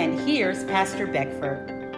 [0.00, 1.94] And here's Pastor Beckford.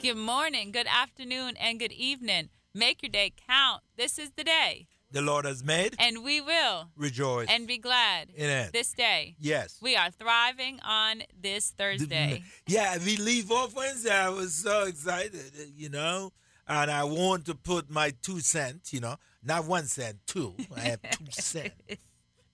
[0.00, 2.48] Good morning, good afternoon, and good evening.
[2.72, 3.82] Make your day count.
[3.98, 8.30] This is the day the Lord has made, and we will rejoice and be glad
[8.34, 8.72] in it.
[8.72, 9.34] this day.
[9.38, 9.76] Yes.
[9.82, 12.42] We are thriving on this Thursday.
[12.66, 14.10] Yeah, we leave off Wednesday.
[14.10, 16.32] I was so excited, you know,
[16.66, 20.54] and I want to put my two cents, you know, not one cent, two.
[20.74, 21.74] I have two cents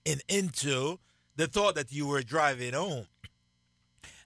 [0.03, 0.99] in into
[1.37, 3.07] the thought that you were driving home.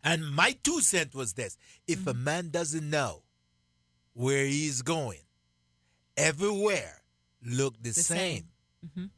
[0.04, 2.10] And my two cent was this: if Mm-hmm.
[2.10, 3.24] a man doesn't know
[4.14, 5.22] where he's going,
[6.18, 7.02] everywhere
[7.46, 8.44] look the, The same.
[8.96, 9.12] same.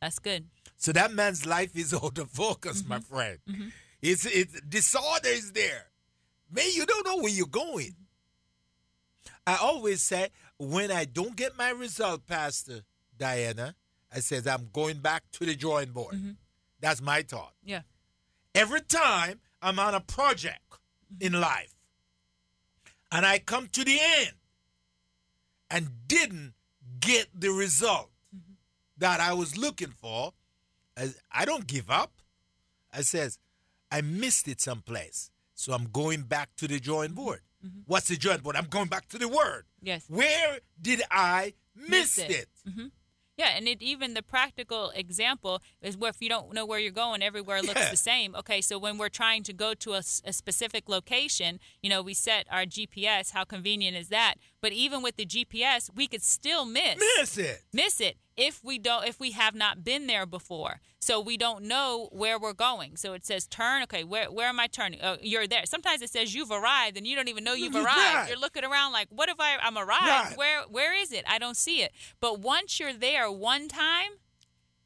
[0.00, 0.46] That's good.
[0.76, 2.88] So that man's life is out of focus, Mm-hmm.
[2.88, 3.38] my friend.
[4.00, 5.86] It's it's disorder is there.
[6.50, 7.94] Man, you don't know where you're going.
[9.46, 12.82] I always say when I don't get my result, Pastor
[13.16, 13.74] Diana,
[14.14, 16.14] I says I'm going back to the drawing board.
[16.14, 16.32] Mm-hmm.
[16.80, 17.54] That's my thought.
[17.64, 17.82] Yeah.
[18.54, 20.60] Every time I'm on a project
[21.20, 21.42] in mm-hmm.
[21.42, 21.74] life
[23.10, 24.34] and I come to the end
[25.70, 26.54] and didn't
[27.00, 28.54] get the result mm-hmm.
[28.98, 30.32] that I was looking for,
[30.96, 32.12] I, I don't give up.
[32.92, 33.38] I says,
[33.90, 35.30] I missed it someplace.
[35.54, 37.24] So I'm going back to the drawing mm-hmm.
[37.24, 37.40] board.
[37.86, 38.56] What's the drawing board?
[38.56, 39.64] I'm going back to the word.
[39.82, 40.04] Yes.
[40.08, 42.30] Where did I miss, Miss it?
[42.30, 42.48] it.
[43.38, 46.90] Yeah, and it, even the practical example is where if you don't know where you're
[46.90, 47.90] going, everywhere looks Yeah.
[47.90, 48.34] the same.
[48.34, 52.46] Okay, so when we're trying to go to a specific location, you know, we set
[52.50, 53.30] our GPS.
[53.30, 54.34] How convenient is that?
[54.60, 57.62] But even with the GPS, we could still miss Miss it.
[57.72, 61.64] miss it if we don't if we have not been there before so we don't
[61.64, 65.16] know where we're going so it says turn okay where where am i turning oh
[65.20, 68.14] you're there sometimes it says you've arrived and you don't even know you've You've arrived
[68.14, 68.28] arrived.
[68.28, 70.34] you're looking around like what if i i'm arrived Right.
[70.36, 74.10] where where is it i don't see it but once you're there one time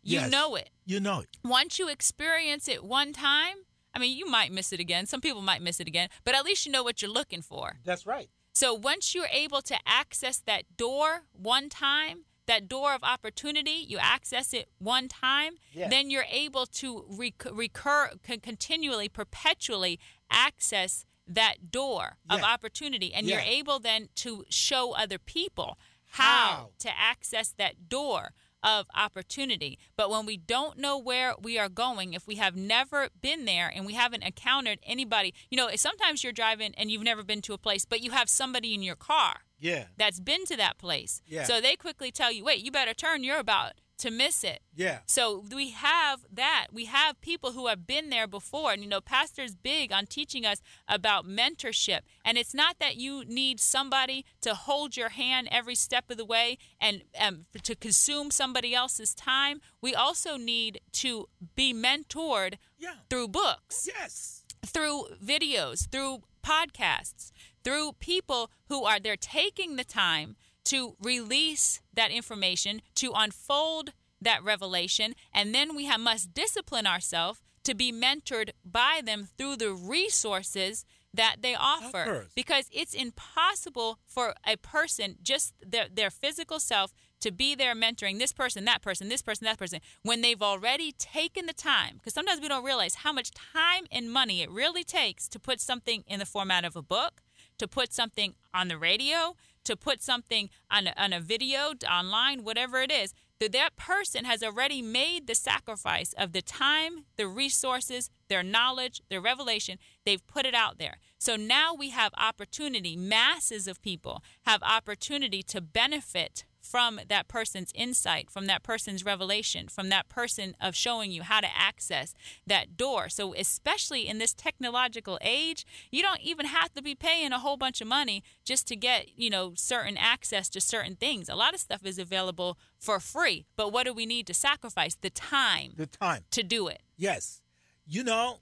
[0.03, 0.31] you Yes.
[0.31, 1.28] know it You know it.
[1.45, 3.56] once you experience it one time
[3.95, 6.45] i mean you might miss it again some people might miss it again but at
[6.47, 8.31] least you know what you're looking for That's right.
[8.53, 13.99] So once you're able to access that door one time, that door of opportunity, you
[13.99, 15.88] access it one time, Yeah.
[15.88, 19.99] then you're able to rec- recur, con- continually, perpetually
[20.31, 25.78] access that door of opportunity, and you're able then to show other people
[26.10, 26.25] How?
[26.25, 28.32] how to access that door
[28.62, 29.78] of opportunity.
[29.97, 33.71] But when we don't know where we are going, if we have never been there
[33.75, 37.53] and we haven't encountered anybody, you know, sometimes you're driving and you've never been to
[37.55, 39.87] a place, but you have somebody in your car Yeah.
[39.97, 41.21] that's been to that place.
[41.27, 41.45] Yeah.
[41.45, 44.60] So they quickly tell you, wait, you better turn, you're about to miss it.
[44.74, 44.98] Yeah.
[45.06, 46.68] So we have that.
[46.72, 48.72] We have people who have been there before.
[48.72, 52.00] And, you know, Pastor's big on teaching us about mentorship.
[52.24, 56.24] And it's not that you need somebody to hold your hand every step of the
[56.24, 59.60] way and um, to consume somebody else's time.
[59.80, 62.94] We also need to be mentored Yeah.
[63.10, 64.44] through books Yes.
[64.64, 67.30] through videos, through podcasts,
[67.64, 74.43] through people who are they're taking the time to release that information, to unfold that
[74.45, 79.73] revelation, and then we have, must discipline ourselves to be mentored by them through the
[79.73, 80.84] resources
[81.15, 82.33] that they offer Offers.
[82.34, 88.19] because it's impossible for a person just their, their physical self to be there mentoring
[88.19, 92.15] this person that person this person that person when they've already taken the time because
[92.15, 96.03] sometimes we don't realize how much time and money it really takes to put something
[96.06, 97.21] in the format of a book
[97.59, 102.45] to put something on the radio to put something on a, on a video online
[102.45, 107.27] whatever it is that that person has already made the sacrifice of the time the
[107.27, 109.78] resources their knowledge their revelation.
[110.06, 110.99] They've put it out there.
[111.19, 117.73] So now we have opportunity masses of people have opportunity to benefit from that person's
[117.75, 122.15] insight, from that person's revelation, from that person of showing you how to access
[122.47, 123.09] that door.
[123.09, 127.56] So, especially in this technological age, you don't even have to be paying a whole
[127.56, 131.28] bunch of money just to get, you know, certain access to certain things.
[131.28, 134.94] A lot of stuff is available for free, but what do we need to sacrifice?
[134.94, 136.25] The time The time.
[136.31, 136.83] to do it.
[136.97, 137.43] Yes.
[137.87, 138.39] You know,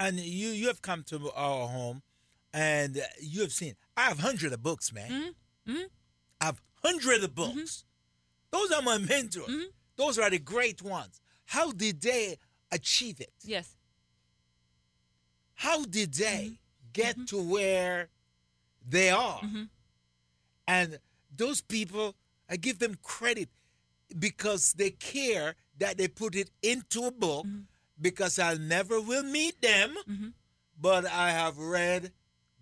[0.00, 2.02] and you you have come to our home
[2.52, 5.34] and you have seen I have hundreds of books, man.
[5.68, 5.84] Mhm.
[5.84, 5.88] I
[6.84, 7.84] of books.
[8.50, 9.46] Those are my mentors.
[9.46, 9.66] Mhm.
[9.96, 11.20] Those are the great ones.
[11.46, 12.38] How did they
[12.70, 13.32] achieve it?
[13.44, 13.76] Yes.
[15.54, 16.92] How did they Mm-hmm.
[16.92, 18.08] get to where
[18.86, 19.40] they are?
[19.40, 19.68] Mhm.
[20.66, 21.00] And
[21.34, 22.14] those people,
[22.48, 23.48] I give them credit
[24.18, 27.62] because they care that they put it into a book Mm-hmm.
[28.00, 30.34] because I never will meet them, Mhm.
[30.78, 32.12] but I have read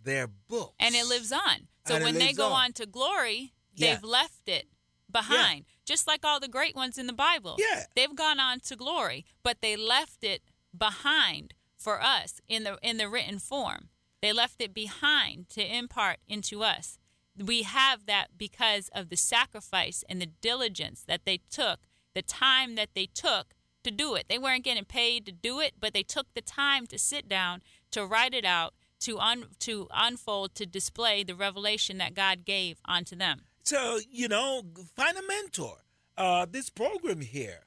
[0.03, 0.75] their book.
[0.79, 1.69] and it lives on.
[1.87, 2.67] So And when they go on.
[2.67, 2.73] on.
[2.75, 3.95] to glory, Yeah.
[3.95, 4.69] they've left it
[5.11, 7.57] behind, just like all the great ones in the Bible.
[7.59, 7.85] Yeah.
[7.95, 10.43] They've gone on to glory, but they left it
[10.77, 13.89] behind for us in the in the written form.
[14.23, 16.99] They left it behind to impart into us.
[17.37, 21.81] We have that because of the sacrifice and the diligence that they took,
[22.15, 24.27] the time that they took to do it.
[24.29, 27.63] They weren't getting paid to do it, but they took the time to sit down,
[27.93, 32.79] to write it out, to un, to unfold, to display the revelation that God gave
[32.85, 33.43] onto them.
[33.65, 34.63] So, you know,
[34.97, 35.77] find a mentor.
[36.17, 37.61] Uh, this program here,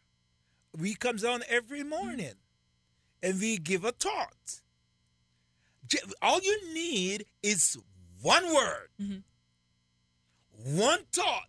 [0.78, 2.34] we comes on every morning
[3.22, 4.62] and we give a thought.
[6.22, 7.78] All you need is
[8.22, 9.24] one word,
[10.64, 11.48] one thought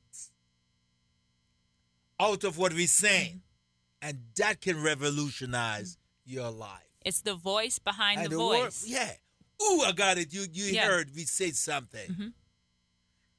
[2.21, 3.43] out of what we're saying,
[4.03, 6.81] and that can revolutionize your life.
[7.05, 8.85] It's the voice behind And the, word- voice.
[8.87, 9.13] yeah.
[9.63, 10.33] Ooh, I got it.
[10.33, 10.87] You you Yeah.
[10.87, 12.11] heard we say something.
[12.11, 12.33] Mhm.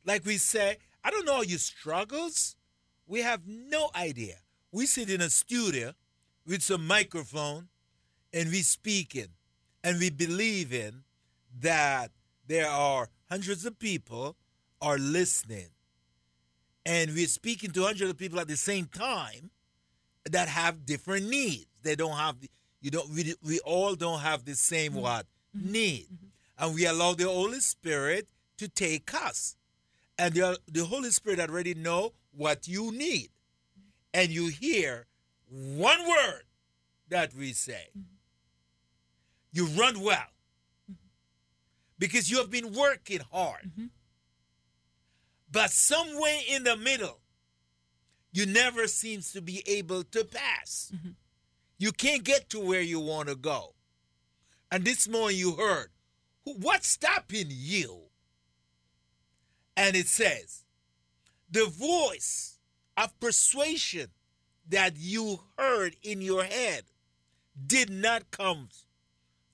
[0.05, 2.55] Like we say, I don't know your struggles.
[3.05, 4.37] We have no idea.
[4.71, 5.93] We sit in a studio
[6.47, 7.67] with some microphone
[8.33, 9.27] and we speak in
[9.83, 11.03] and we believe in
[11.59, 12.09] that
[12.47, 14.35] there are hundreds of people
[14.81, 15.67] are listening.
[16.87, 19.51] And we're speaking to hundreds of people at the same time
[20.31, 21.67] that have different needs.
[21.83, 22.49] They don't have the,
[22.81, 25.01] you don't we, we all don't have the same mm-hmm.
[25.01, 25.71] what mm-hmm.
[25.71, 26.05] need.
[26.05, 26.65] Mm-hmm.
[26.65, 29.55] And we allow the Holy Spirit to take us.
[30.17, 33.29] And the, the Holy Spirit already know what you need.
[34.13, 35.07] And you hear
[35.49, 36.43] one word
[37.09, 37.89] that we say.
[39.51, 40.27] You run well.
[41.97, 43.71] Because you have been working hard.
[43.71, 43.85] Mm-hmm.
[45.51, 47.19] But somewhere in the middle,
[48.33, 50.91] you never seems to be able to pass.
[50.93, 51.11] Mm-hmm.
[51.77, 53.73] You can't get to where you want to go.
[54.71, 55.87] And this morning you heard,
[56.43, 58.01] what's stopping you?
[59.77, 60.63] And it says,
[61.49, 62.59] the voice
[62.97, 64.07] of persuasion
[64.69, 66.83] that you heard in your head
[67.67, 68.69] did not come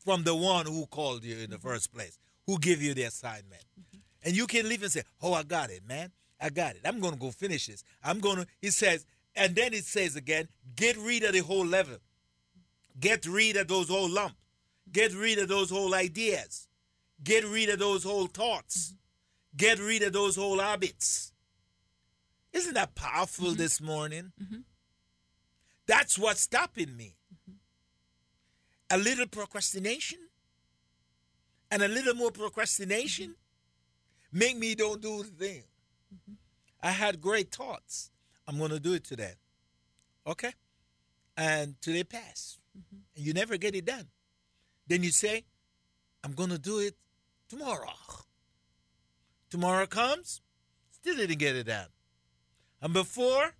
[0.04, 3.64] from the one who called you in the first place, who gave you the assignment.
[3.80, 4.00] Mm-hmm.
[4.24, 6.12] And you can leave and say, Oh, I got it, man.
[6.40, 6.82] I got it.
[6.86, 7.84] I'm going to go finish this.
[8.04, 11.66] I'm going to, he says, and then it says again, get rid of the whole
[11.66, 11.98] level.
[13.00, 14.36] Get rid of those whole lump.
[14.92, 16.68] Get rid of those whole ideas.
[17.24, 18.96] Get rid of those whole thoughts.
[19.56, 21.34] Get rid of those whole habits.
[22.54, 23.58] Isn't that powerful mm-hmm.
[23.58, 24.32] this morning?
[24.42, 24.60] Mm-hmm.
[25.88, 27.16] That's what's stopping me.
[27.34, 28.96] Mm-hmm.
[28.96, 30.20] A little procrastination
[31.70, 33.36] and a little more procrastination
[34.32, 35.64] make me don't do the thing.
[36.82, 38.12] I had great thoughts.
[38.48, 39.34] I'm going to do it today.
[40.26, 40.54] Okay?
[41.38, 42.58] And today pass.
[43.16, 44.08] And you never get it done.
[44.88, 45.46] Then you say,
[46.24, 46.96] I'm going to do it
[47.48, 47.94] tomorrow.
[49.52, 50.42] Tomorrow comes,
[50.92, 51.88] still didn't get it done.
[52.82, 53.54] And before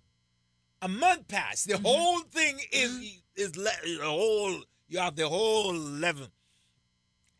[0.80, 1.84] a month passed, the mm-hmm.
[1.84, 4.54] whole thing is is le- the whole
[4.88, 6.26] you have the whole level.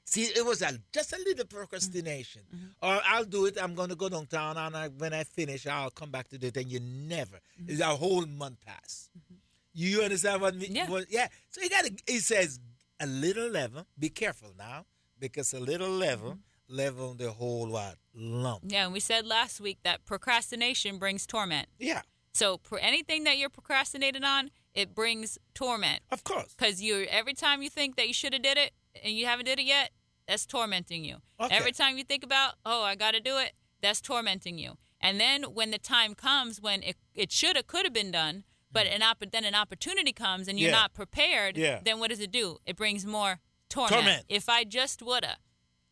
[0.05, 2.43] See, it was a, just a little procrastination.
[2.55, 2.65] Mm-hmm.
[2.65, 2.99] Mm-hmm.
[2.99, 3.57] Or I'll do it.
[3.61, 6.55] I'm going to go downtown, and I, when I finish, I'll come back to it.
[6.55, 7.39] And you never.
[7.67, 9.09] It's a whole month pass.
[9.73, 10.55] You understand what?
[10.55, 10.91] Me, Yeah.
[10.91, 11.29] what- yeah.
[11.49, 11.93] So you got to.
[12.07, 12.61] It says
[13.01, 13.87] a little level.
[13.99, 14.85] Be careful now,
[15.19, 16.39] because a little level
[16.73, 18.63] level the whole what lump.
[18.67, 21.69] Yeah, and we said last week that procrastination brings torment.
[21.79, 22.03] Yeah,
[22.33, 26.01] So for anything that you're procrastinating on, it brings torment.
[26.11, 26.55] of course.
[26.57, 28.73] Because you every time you think that you should have did it
[29.05, 29.91] and you haven't did it yet,
[30.27, 31.17] that's tormenting you.
[31.41, 31.55] Okay.
[31.55, 33.53] Every time you think about, oh, I got to do it,
[33.83, 34.79] that's tormenting you.
[35.01, 38.45] And then when the time comes when it, it should have could have been done,
[38.71, 40.75] but an opp- then an opportunity comes and you're Mm.
[40.75, 40.81] Yeah.
[40.81, 41.81] not prepared, Yeah.
[41.85, 42.59] then what does it do?
[42.65, 43.93] It brings more torment.
[43.95, 44.25] Torment.
[44.29, 45.37] If I just woulda,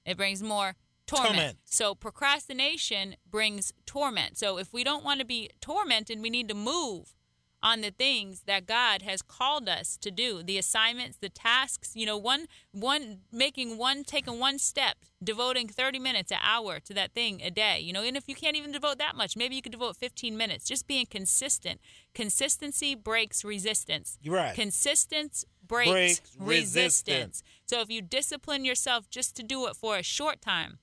[0.04, 0.76] it brings more
[1.06, 1.34] torment.
[1.34, 1.58] Torment.
[1.64, 4.38] So procrastination brings torment.
[4.38, 7.14] So if we don't want to be tormented, we need to move
[7.62, 12.06] on the things that God has called us to do, the assignments, the tasks, you
[12.06, 17.12] know, one one making one taking one step, devoting 30 minutes, an hour to that
[17.12, 17.78] thing a day.
[17.80, 20.36] You know, and if you can't even devote that much, maybe you could devote 15
[20.36, 20.64] minutes.
[20.64, 21.80] Just being consistent.
[22.14, 24.18] Consistency breaks resistance.
[24.22, 24.54] You're right.
[24.54, 26.74] Consistence breaks, Breaks resistance.
[26.74, 27.42] resistance.
[27.66, 30.78] So if you discipline yourself just to do it for a short time,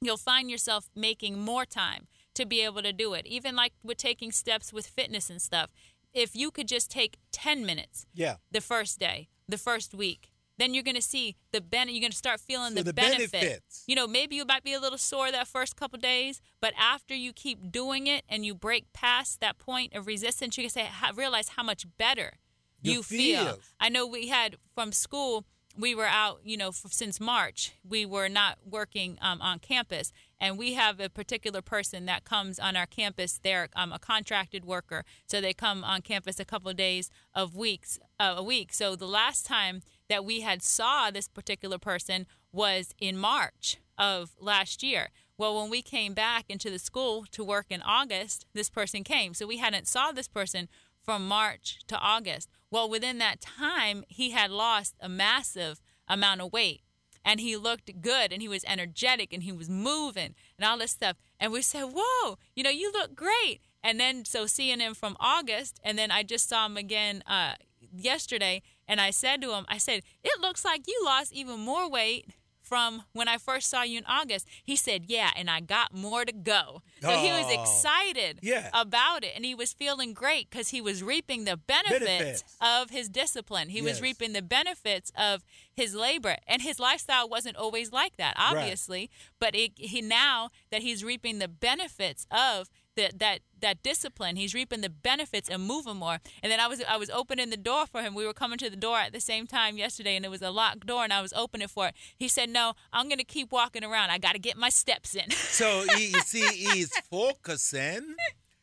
[0.00, 3.26] you'll find yourself making more time to be able to do it.
[3.26, 5.70] Even like with taking steps with fitness and stuff.
[6.12, 8.36] If you could just take 10 minutes Yeah.
[8.50, 10.28] the first day, the first week,
[10.58, 12.92] then you're going to see the ben- you're going to start feeling So the, the
[12.92, 13.32] benefit.
[13.32, 13.84] benefits.
[13.86, 17.14] You know, maybe you might be a little sore that first couple days, but after
[17.14, 20.88] you keep doing it and you break past that point of resistance, you can say
[21.14, 22.34] realize how much better
[22.82, 23.44] You you, feel.
[23.44, 23.58] feel.
[23.80, 25.44] I know we had from school.
[25.76, 27.72] We were out, you know, f- since March.
[27.88, 32.58] We were not working um, on campus, and we have a particular person that comes
[32.58, 33.38] on our campus.
[33.40, 37.54] They're um, a contracted worker, so they come on campus a couple of days of
[37.54, 38.74] weeks uh, a week.
[38.74, 44.32] So the last time that we had saw this particular person was in March of
[44.40, 45.10] last year.
[45.38, 49.34] Well, when we came back into the school to work in August, this person came.
[49.34, 50.68] So we hadn't saw this person
[51.00, 52.48] from March to August.
[52.68, 56.82] Well, within that time, he had lost a massive amount of weight
[57.24, 60.92] and he looked good and he was energetic and he was moving and all this
[60.92, 61.16] stuff.
[61.38, 63.60] And we said, Whoa, you know, you look great.
[63.82, 67.54] And then, so seeing him from August, and then I just saw him again uh,
[67.94, 71.90] yesterday, and I said to him, I said, It looks like you lost even more
[71.90, 72.26] weight
[72.72, 74.48] from when I first saw you in August.
[74.64, 76.80] He said, Yeah, and I got more to go.
[77.02, 78.70] So he was Oh, excited yeah.
[78.72, 82.44] about it and he was feeling great because he was reaping the benefits, Benefits.
[82.62, 83.68] of his discipline.
[83.68, 86.36] He was reaping the benefits of his labor.
[86.46, 89.10] And his lifestyle wasn't always like that, obviously.
[89.38, 94.54] But it, he now that he's reaping the benefits of the, that that discipline, he's
[94.54, 96.18] reaping the benefits and moving more.
[96.42, 98.14] And then I was I was opening the door for him.
[98.14, 100.50] We were coming to the door at the same time yesterday, and it was a
[100.50, 101.94] locked door, and I was opening for it.
[102.16, 104.10] He said, "No, I'm gonna keep walking around.
[104.10, 108.14] I got to get my steps in." So he, you see, he's focusing.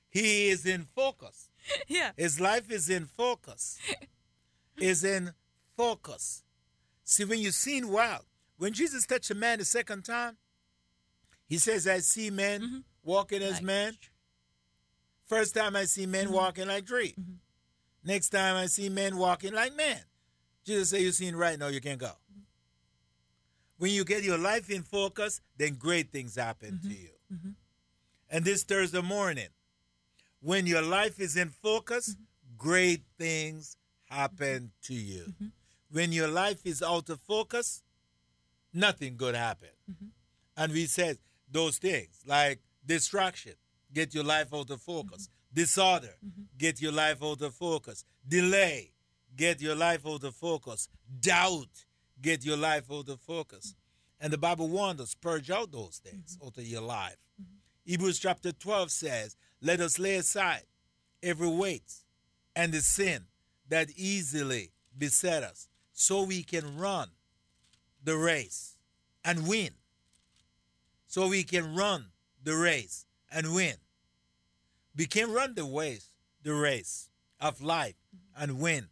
[0.09, 1.49] He is in focus.
[1.87, 2.11] yeah.
[2.17, 3.77] His life is in focus.
[4.77, 5.33] Is in
[5.77, 6.43] focus.
[7.03, 8.25] See, when you seen wild,
[8.57, 10.37] when Jesus touched a man the second time,
[11.47, 12.77] he says, I see men mm-hmm.
[13.03, 13.97] walking as Like- men.
[15.29, 16.33] First time I see men mm-hmm.
[16.33, 17.13] walking like tree.
[17.17, 17.33] Mm-hmm.
[18.03, 19.99] Next time I see men walking like men.
[20.65, 22.07] Jesus said, You seen right now, you can't go.
[22.07, 22.41] Mm-hmm.
[23.77, 27.09] When you get your life in focus, then great things happen to you.
[28.29, 29.47] And this Thursday morning,
[30.41, 32.15] when your life is in focus,
[32.57, 35.33] great things happen to you.
[35.91, 37.81] When your life is out of focus,
[38.73, 39.69] nothing good happen.
[40.57, 41.17] And we said
[41.51, 43.53] those things like distraction,
[43.93, 45.27] get your life out of focus.
[45.27, 45.61] Mm-hmm.
[45.61, 46.43] Disorder, mm-hmm.
[46.57, 48.05] get your life out of focus.
[48.27, 48.91] Delay,
[49.35, 50.89] get your life out of focus.
[51.19, 51.85] Doubt,
[52.21, 53.67] get your life out of focus.
[53.67, 54.25] Mm-hmm.
[54.25, 57.17] And the Bible warns us, purge out those things out of your life.
[57.85, 60.63] Hebrews chapter 12 says, Let us lay aside
[61.23, 61.91] every weight
[62.55, 63.23] and the sin
[63.69, 67.09] that easily beset us, so we can run
[68.03, 68.75] the race
[69.23, 69.71] and win.
[71.07, 72.07] So we can run
[72.43, 73.75] the race and win.
[74.95, 76.09] We can run the race,
[76.43, 77.09] the race
[77.39, 78.43] of life mm-hmm.
[78.43, 78.87] and win,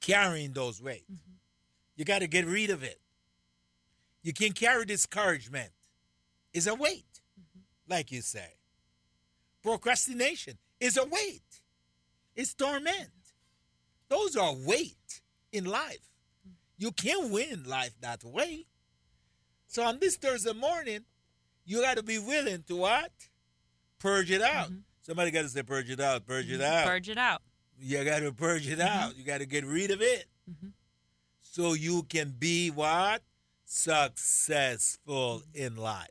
[0.00, 1.10] carrying those weights.
[1.10, 1.32] Mm-hmm.
[1.96, 3.00] You got to get rid of it.
[4.22, 5.70] You can carry discouragement.
[6.52, 7.60] Is a weight, mm-hmm.
[7.88, 8.58] like you say.
[9.62, 11.42] Procrastination is a weight.
[12.34, 13.10] It's torment.
[14.08, 15.20] Those are weight
[15.52, 16.10] in life.
[16.76, 18.66] You can't win life that way.
[19.66, 21.04] So on this Thursday morning,
[21.64, 23.12] you got to be willing to what?
[23.98, 24.66] Purge it out.
[24.66, 24.80] Mm-hmm.
[25.02, 26.72] Somebody got to say, purge it out, purge it mm-hmm.
[26.72, 26.86] out.
[26.86, 27.42] Purge it out.
[27.78, 28.88] You got to purge it mm-hmm.
[28.88, 29.16] out.
[29.16, 30.26] You got to get rid of it.
[31.42, 33.22] So you can be what?
[33.64, 36.08] Successful in life.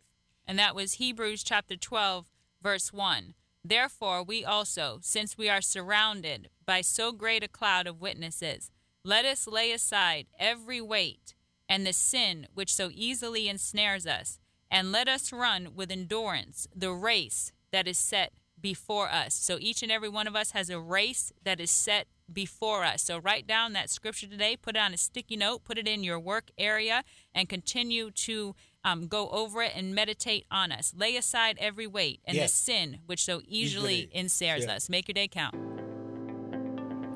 [0.47, 2.25] And that was Hebrews chapter 12,
[2.61, 3.33] verse 1.
[3.63, 8.71] Therefore, we also, since we are surrounded by so great a cloud of witnesses,
[9.03, 11.33] let us lay aside every weight
[11.67, 14.39] and the sin which so easily ensnares us,
[14.71, 19.33] and let us run with endurance the race that is set before us.
[19.33, 23.01] So each and every one of us has a race that is set before us.
[23.01, 26.03] So write down that scripture today, put it on a sticky note, put it in
[26.03, 27.03] your work area,
[27.35, 30.93] and continue to um, go over it and meditate on us.
[30.95, 32.51] Lay aside every weight and Yes.
[32.51, 34.73] the sin which so easily ensnares Yeah.
[34.75, 34.89] us.
[34.89, 35.70] Make your day count.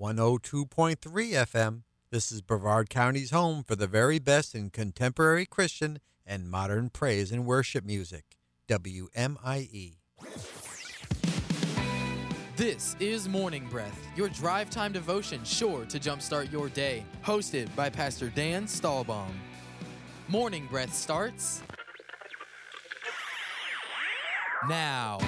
[0.00, 1.82] 102.3 FM.
[2.10, 7.30] This is Brevard County's home for the very best in contemporary Christian and modern praise
[7.30, 8.38] and worship music.
[8.66, 9.96] WMIE.
[12.56, 17.04] This is Morning Breath, your drive time devotion sure to jumpstart your day.
[17.22, 19.32] Hosted by Pastor Dan Stahlbaum.
[20.28, 21.62] Morning Breath starts
[24.66, 25.18] now.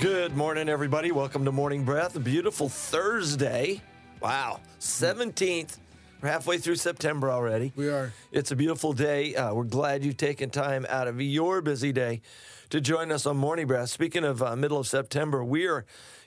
[0.00, 1.12] Good morning, everybody.
[1.12, 2.16] Welcome to Morning Breath.
[2.16, 3.82] A beautiful Thursday.
[4.20, 5.76] Wow, 17th.
[6.22, 7.72] We're halfway through September already.
[7.76, 8.12] We are.
[8.32, 9.34] It's a beautiful day.
[9.34, 12.22] Uh, we're glad you've taken time out of your busy day
[12.70, 13.90] to join us on Morning Breath.
[13.90, 15.84] Speaking of uh, middle of September, we are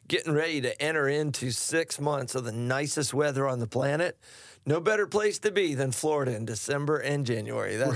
[0.08, 4.20] getting ready to enter into six months of the nicest weather on the planet.
[4.66, 7.76] No better place to be than Florida in December and January.
[7.76, 7.92] That's